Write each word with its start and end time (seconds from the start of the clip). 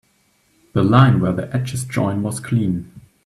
The 0.73 0.81
line 0.81 1.19
where 1.19 1.31
the 1.31 1.55
edges 1.55 1.85
join 1.85 2.23
was 2.23 2.39
clean. 2.39 2.91